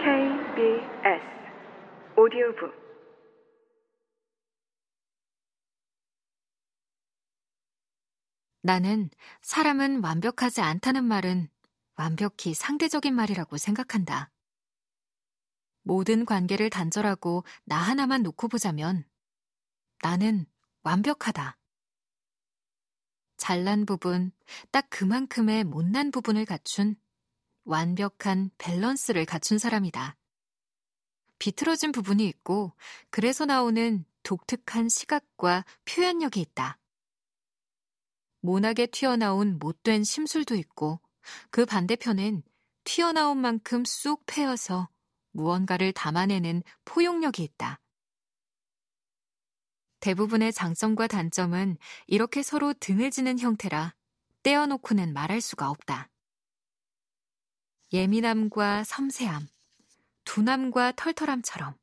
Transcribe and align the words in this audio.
KBS 0.00 1.22
오디오북 2.16 2.72
나는 8.62 9.10
사람은 9.42 10.02
완벽하지 10.02 10.62
않다는 10.62 11.04
말은 11.04 11.50
완벽히 11.96 12.54
상대적인 12.54 13.14
말이라고 13.14 13.58
생각한다. 13.58 14.30
모든 15.82 16.24
관계를 16.24 16.70
단절하고 16.70 17.44
나 17.66 17.76
하나만 17.76 18.22
놓고 18.22 18.48
보자면 18.48 19.04
나는 20.00 20.46
완벽하다. 20.82 21.58
잘난 23.36 23.84
부분, 23.84 24.32
딱 24.70 24.88
그만큼의 24.88 25.64
못난 25.64 26.10
부분을 26.10 26.46
갖춘 26.46 26.96
완벽한 27.64 28.50
밸런스를 28.58 29.24
갖춘 29.24 29.58
사람이다. 29.58 30.16
비틀어진 31.38 31.92
부분이 31.92 32.26
있고, 32.26 32.72
그래서 33.10 33.46
나오는 33.46 34.04
독특한 34.22 34.88
시각과 34.88 35.64
표현력이 35.84 36.40
있다. 36.40 36.78
모나게 38.40 38.86
튀어나온 38.86 39.58
못된 39.58 40.04
심술도 40.04 40.54
있고, 40.56 41.00
그 41.50 41.64
반대편엔 41.66 42.42
튀어나온 42.84 43.38
만큼 43.38 43.84
쑥 43.84 44.24
패여서 44.26 44.88
무언가를 45.32 45.92
담아내는 45.92 46.62
포용력이 46.84 47.42
있다. 47.42 47.80
대부분의 50.00 50.52
장점과 50.52 51.06
단점은 51.06 51.76
이렇게 52.06 52.42
서로 52.42 52.72
등을 52.72 53.10
지는 53.10 53.38
형태라 53.38 53.94
떼어놓고는 54.42 55.12
말할 55.12 55.40
수가 55.40 55.68
없다. 55.68 56.08
예민함과 57.92 58.84
섬세함, 58.84 59.48
둔함과 60.24 60.92
털털함처럼 60.92 61.74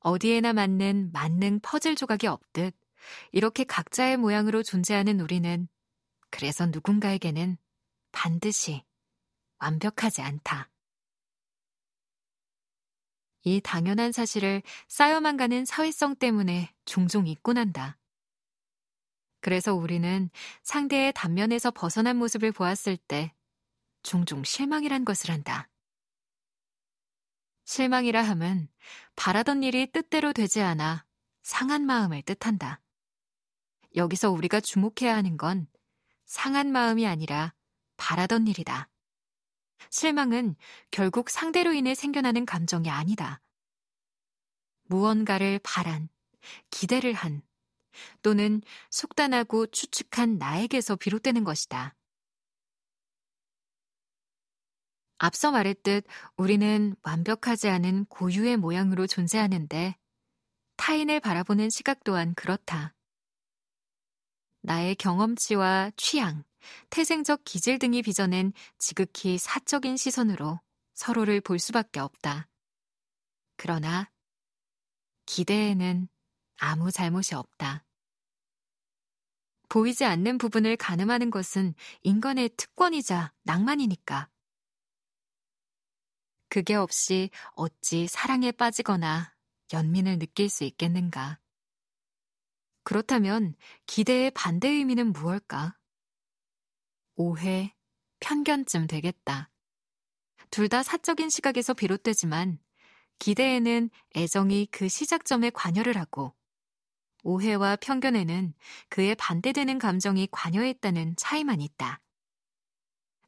어디에나 0.00 0.52
맞는 0.52 1.12
만능 1.12 1.60
퍼즐 1.60 1.94
조각이 1.94 2.26
없듯 2.26 2.74
이렇게 3.32 3.64
각자의 3.64 4.16
모양으로 4.16 4.62
존재하는 4.62 5.20
우리는 5.20 5.68
그래서 6.30 6.66
누군가에게는 6.66 7.58
반드시 8.12 8.84
완벽하지 9.58 10.22
않다. 10.22 10.70
이 13.44 13.60
당연한 13.60 14.12
사실을 14.12 14.62
쌓여만 14.88 15.36
가는 15.36 15.64
사회성 15.64 16.16
때문에 16.16 16.74
종종 16.84 17.26
잊곤 17.26 17.56
한다. 17.56 17.98
그래서 19.40 19.74
우리는 19.74 20.30
상대의 20.62 21.12
단면에서 21.14 21.70
벗어난 21.70 22.16
모습을 22.16 22.52
보았을 22.52 22.96
때 22.96 23.32
종종 24.02 24.44
실망이란 24.44 25.04
것을 25.04 25.30
한다. 25.30 25.68
실망이라 27.64 28.22
함은 28.22 28.68
바라던 29.16 29.62
일이 29.62 29.90
뜻대로 29.92 30.32
되지 30.32 30.62
않아 30.62 31.04
상한 31.42 31.84
마음을 31.84 32.22
뜻한다. 32.22 32.80
여기서 33.96 34.30
우리가 34.30 34.60
주목해야 34.60 35.14
하는 35.14 35.36
건 35.36 35.66
상한 36.24 36.72
마음이 36.72 37.06
아니라 37.06 37.54
바라던 37.96 38.46
일이다. 38.46 38.88
실망은 39.90 40.56
결국 40.90 41.30
상대로 41.30 41.72
인해 41.72 41.94
생겨나는 41.94 42.46
감정이 42.46 42.90
아니다. 42.90 43.40
무언가를 44.84 45.60
바란, 45.62 46.08
기대를 46.70 47.12
한, 47.12 47.42
또는 48.22 48.62
속단하고 48.90 49.66
추측한 49.66 50.38
나에게서 50.38 50.96
비롯되는 50.96 51.44
것이다. 51.44 51.94
앞서 55.18 55.50
말했듯 55.50 56.06
우리는 56.36 56.94
완벽하지 57.02 57.68
않은 57.68 58.06
고유의 58.06 58.56
모양으로 58.56 59.06
존재하는데 59.06 59.96
타인을 60.76 61.20
바라보는 61.20 61.70
시각 61.70 62.04
또한 62.04 62.34
그렇다. 62.34 62.94
나의 64.62 64.94
경험치와 64.94 65.92
취향, 65.96 66.44
태생적 66.90 67.42
기질 67.44 67.78
등이 67.78 68.02
빚어낸 68.02 68.52
지극히 68.78 69.38
사적인 69.38 69.96
시선으로 69.96 70.60
서로를 70.94 71.40
볼 71.40 71.58
수밖에 71.58 72.00
없다. 72.00 72.48
그러나 73.56 74.10
기대에는 75.26 76.08
아무 76.58 76.90
잘못이 76.90 77.34
없다. 77.34 77.84
보이지 79.68 80.04
않는 80.04 80.38
부분을 80.38 80.76
가늠하는 80.76 81.30
것은 81.30 81.74
인간의 82.02 82.50
특권이자 82.56 83.32
낭만이니까. 83.42 84.28
그게 86.48 86.74
없이 86.74 87.30
어찌 87.54 88.06
사랑에 88.06 88.52
빠지거나 88.52 89.34
연민을 89.72 90.18
느낄 90.18 90.48
수 90.48 90.64
있겠는가. 90.64 91.38
그렇다면 92.84 93.54
기대의 93.86 94.30
반대 94.30 94.68
의미는 94.68 95.12
무엇일까? 95.12 95.76
오해, 97.16 97.74
편견쯤 98.20 98.86
되겠다. 98.86 99.50
둘 100.50 100.68
다 100.70 100.82
사적인 100.82 101.28
시각에서 101.28 101.74
비롯되지만 101.74 102.58
기대에는 103.18 103.90
애정이 104.16 104.68
그 104.70 104.88
시작점에 104.88 105.50
관여를 105.50 105.98
하고 105.98 106.34
오해와 107.24 107.76
편견에는 107.76 108.54
그에 108.88 109.14
반대되는 109.14 109.78
감정이 109.78 110.28
관여했다는 110.30 111.16
차이만 111.16 111.60
있다. 111.60 112.00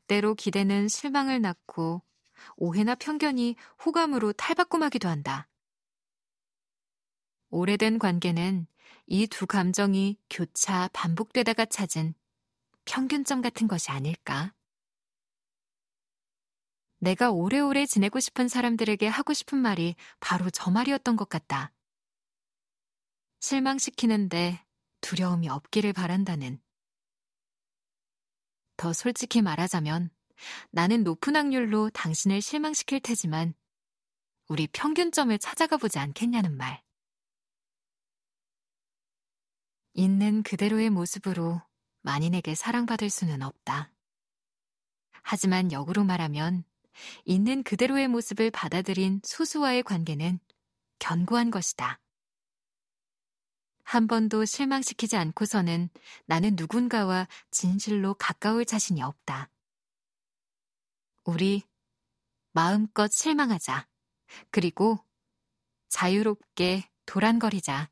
때로 0.06 0.34
기대는 0.34 0.88
실망을 0.88 1.42
낳고 1.42 2.02
오해나 2.56 2.94
편견이 2.94 3.56
호감으로 3.84 4.32
탈바꿈하기도 4.32 5.08
한다. 5.08 5.48
오래된 7.50 7.98
관계는 7.98 8.66
이 9.06 9.26
두 9.26 9.46
감정이 9.46 10.18
교차 10.30 10.88
반복되다가 10.92 11.64
찾은 11.66 12.14
평균점 12.84 13.40
같은 13.42 13.66
것이 13.66 13.90
아닐까? 13.90 14.54
내가 16.98 17.30
오래오래 17.30 17.86
지내고 17.86 18.20
싶은 18.20 18.46
사람들에게 18.48 19.06
하고 19.06 19.32
싶은 19.32 19.58
말이 19.58 19.96
바로 20.20 20.50
저 20.50 20.70
말이었던 20.70 21.16
것 21.16 21.28
같다. 21.28 21.72
실망시키는데 23.40 24.64
두려움이 25.00 25.48
없기를 25.48 25.92
바란다는. 25.92 26.60
더 28.76 28.92
솔직히 28.92 29.42
말하자면 29.42 30.10
나는 30.70 31.04
높은 31.04 31.36
확률로 31.36 31.90
당신을 31.90 32.40
실망시킬 32.40 33.00
테지만 33.00 33.54
우리 34.48 34.66
평균점을 34.66 35.38
찾아가 35.38 35.76
보지 35.76 35.98
않겠냐는 35.98 36.56
말. 36.56 36.82
있는 39.94 40.42
그대로의 40.42 40.90
모습으로 40.90 41.62
만인에게 42.02 42.54
사랑받을 42.54 43.10
수는 43.10 43.42
없다. 43.42 43.92
하지만 45.22 45.70
역으로 45.72 46.04
말하면 46.04 46.64
있는 47.24 47.62
그대로의 47.62 48.08
모습을 48.08 48.50
받아들인 48.50 49.20
소수와의 49.24 49.82
관계는 49.82 50.40
견고한 50.98 51.50
것이다. 51.50 52.00
한 53.84 54.06
번도 54.06 54.44
실망시키지 54.44 55.16
않고서는 55.16 55.90
나는 56.26 56.54
누군가와 56.56 57.26
진실로 57.50 58.14
가까울 58.14 58.64
자신이 58.64 59.02
없다. 59.02 59.50
우리 61.24 61.62
마음껏 62.52 63.10
실망하자. 63.12 63.86
그리고 64.50 64.98
자유롭게 65.88 66.88
도란거리자. 67.06 67.90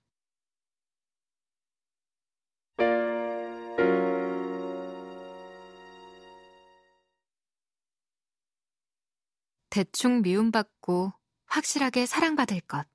대충 9.71 10.23
미움받고 10.23 11.13
확실하게 11.47 12.07
사랑받을 12.07 12.61
것. 12.63 12.87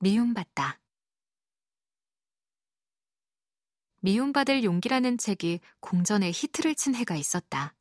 미움받다. 0.00 0.80
미움받을 4.00 4.64
용기라는 4.64 5.16
책이 5.16 5.60
공전에 5.80 6.30
히트를 6.30 6.74
친 6.74 6.94
해가 6.94 7.16
있었다. 7.16 7.74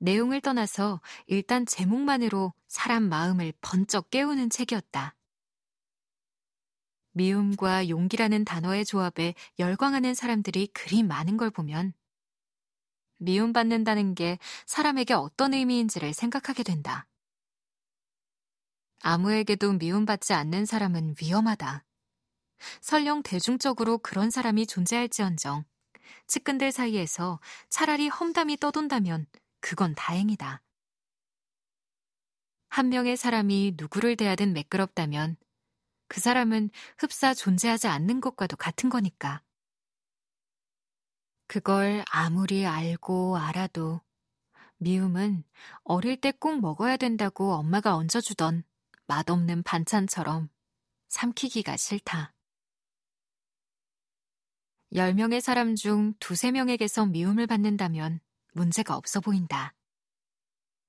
내용을 0.00 0.40
떠나서 0.40 1.00
일단 1.26 1.66
제목만으로 1.66 2.54
사람 2.68 3.04
마음을 3.04 3.52
번쩍 3.60 4.10
깨우는 4.10 4.48
책이었다. 4.48 5.14
미움과 7.12 7.88
용기라는 7.88 8.44
단어의 8.44 8.84
조합에 8.86 9.34
열광하는 9.58 10.14
사람들이 10.14 10.68
그리 10.68 11.02
많은 11.02 11.36
걸 11.36 11.50
보면 11.50 11.92
미움받는다는 13.18 14.14
게 14.14 14.38
사람에게 14.64 15.12
어떤 15.12 15.52
의미인지를 15.52 16.14
생각하게 16.14 16.62
된다. 16.62 17.06
아무에게도 19.02 19.74
미움받지 19.74 20.32
않는 20.32 20.64
사람은 20.64 21.16
위험하다. 21.20 21.84
설령 22.80 23.22
대중적으로 23.22 23.98
그런 23.98 24.30
사람이 24.30 24.66
존재할지언정 24.66 25.64
측근들 26.26 26.72
사이에서 26.72 27.40
차라리 27.68 28.08
험담이 28.08 28.56
떠돈다면 28.58 29.26
그건 29.60 29.94
다행이다. 29.94 30.62
한 32.68 32.88
명의 32.88 33.16
사람이 33.16 33.74
누구를 33.76 34.16
대하든 34.16 34.52
매끄럽다면 34.52 35.36
그 36.08 36.20
사람은 36.20 36.70
흡사 36.98 37.34
존재하지 37.34 37.88
않는 37.88 38.20
것과도 38.20 38.56
같은 38.56 38.90
거니까. 38.90 39.42
그걸 41.46 42.04
아무리 42.10 42.64
알고 42.64 43.36
알아도 43.36 44.00
미움은 44.78 45.44
어릴 45.84 46.20
때 46.20 46.30
꼭 46.32 46.60
먹어야 46.60 46.96
된다고 46.96 47.52
엄마가 47.54 47.96
얹어주던 47.96 48.62
맛없는 49.06 49.62
반찬처럼 49.64 50.48
삼키기가 51.08 51.76
싫다. 51.76 52.32
10명의 54.92 55.40
사람 55.40 55.74
중 55.74 56.14
두세 56.18 56.50
명에게서 56.52 57.06
미움을 57.06 57.46
받는다면 57.46 58.20
문제가 58.52 58.96
없어 58.96 59.20
보인다. 59.20 59.74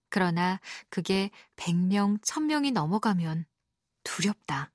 그러나 0.09 0.59
그게 0.89 1.31
100명, 1.55 2.19
1000명이 2.21 2.73
넘어가면 2.73 3.45
두렵다. 4.03 4.71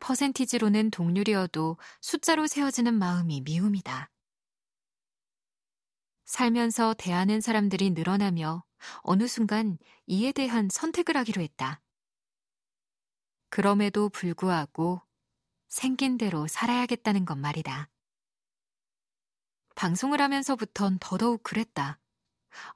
퍼센티지로는 0.00 0.90
동률이어도 0.90 1.76
숫자로 2.00 2.46
세워지는 2.46 2.94
마음이 2.94 3.42
미움이다. 3.42 4.10
살면서 6.24 6.94
대하는 6.94 7.40
사람들이 7.40 7.90
늘어나며 7.90 8.64
어느 9.02 9.28
순간 9.28 9.78
이에 10.06 10.32
대한 10.32 10.68
선택을 10.70 11.16
하기로 11.16 11.42
했다. 11.42 11.80
그럼에도 13.50 14.08
불구하고 14.08 15.02
생긴 15.68 16.16
대로 16.18 16.46
살아야겠다는 16.48 17.24
것 17.26 17.36
말이다. 17.36 17.88
방송을 19.74 20.20
하면서부턴 20.20 20.98
더더욱 21.00 21.42
그랬다. 21.42 21.98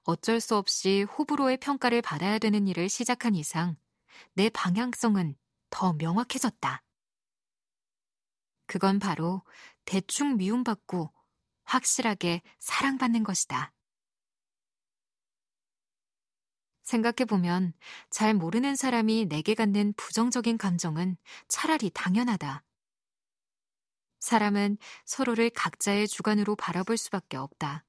어쩔 0.05 0.41
수 0.41 0.57
없이 0.57 1.03
호불호의 1.03 1.59
평가를 1.59 2.03
받아야 2.03 2.39
되는 2.39 2.67
일을 2.67 2.89
시작한 2.89 3.35
이상 3.35 3.77
내 4.35 4.49
방향성은 4.49 5.37
더 5.71 5.93
명확해졌다. 5.93 6.83
그건 8.67 8.99
바로 8.99 9.43
대충 9.85 10.37
미움받고 10.37 11.13
확실하게 11.65 12.43
사랑받는 12.59 13.23
것이다. 13.23 13.73
생각해보면 16.83 17.73
잘 18.11 18.33
모르는 18.33 18.77
사람이 18.77 19.27
내게 19.27 19.55
갖는 19.55 19.93
부정적인 19.97 20.57
감정은 20.57 21.17
차라리 21.49 21.91
당연하다. 21.91 22.63
사람은 24.27 24.77
서로를 25.05 25.51
각자의 25.51 26.09
주관으로 26.09 26.57
바라볼 26.57 26.97
수밖에 26.97 27.37
없다. 27.37 27.85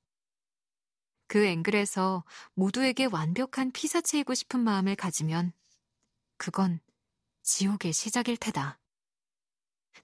그 1.28 1.44
앵글에서 1.44 2.24
모두에게 2.54 3.06
완벽한 3.06 3.72
피사체이고 3.72 4.36
싶은 4.36 4.60
마음을 4.60 4.96
가지면 4.96 5.52
그건 6.38 6.80
지옥의 7.42 7.92
시작일 7.92 8.38
테다. 8.38 8.80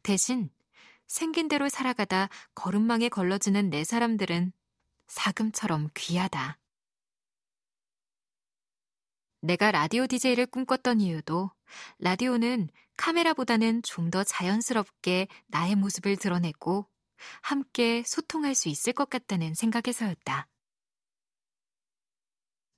대신 0.02 0.50
생긴 1.06 1.48
대로 1.48 1.70
살아가다 1.70 2.30
걸음망에 2.56 3.10
걸러지는 3.10 3.70
내 3.70 3.84
사람들은 3.84 4.54
사금처럼 5.06 5.90
귀하다. 5.94 6.58
내가 9.44 9.72
라디오 9.72 10.08
DJ를 10.08 10.46
꿈꿨던 10.46 11.02
이유도 11.02 11.52
라디오는 12.00 12.70
카메라보다는 12.96 13.82
좀 13.84 14.10
더 14.10 14.24
자연스럽게 14.24 15.28
나의 15.48 15.76
모습을 15.76 16.16
드러내고 16.16 16.88
함께 17.42 18.04
소통할 18.06 18.56
수 18.56 18.70
있을 18.70 18.94
것 18.94 19.10
같다는 19.10 19.54
생각에서였다. 19.54 20.48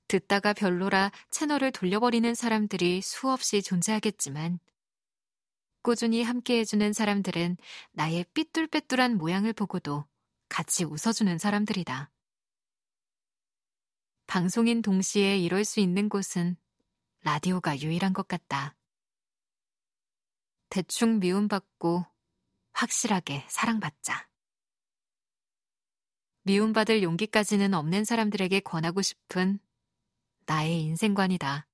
듣다가 0.08 0.54
별로라 0.54 1.12
채널을 1.30 1.70
돌려버리는 1.70 2.34
사람들이 2.34 3.00
수없이 3.00 3.62
존재하겠지만 3.62 4.58
꾸준히 5.82 6.24
함께 6.24 6.58
해주는 6.58 6.92
사람들은 6.92 7.58
나의 7.92 8.24
삐뚤빼뚤한 8.34 9.18
모양을 9.18 9.52
보고도 9.52 10.04
같이 10.48 10.84
웃어주는 10.84 11.38
사람들이다. 11.38 12.10
방송인 14.26 14.82
동시에 14.82 15.38
이럴 15.38 15.64
수 15.64 15.78
있는 15.80 16.08
곳은 16.08 16.56
라디오가 17.22 17.78
유일한 17.80 18.12
것 18.12 18.26
같다. 18.26 18.74
대충 20.68 21.20
미움받고 21.20 22.04
확실하게 22.72 23.44
사랑받자. 23.48 24.28
미움받을 26.42 27.02
용기까지는 27.02 27.72
없는 27.74 28.04
사람들에게 28.04 28.60
권하고 28.60 29.00
싶은 29.00 29.58
나의 30.46 30.82
인생관이다. 30.82 31.66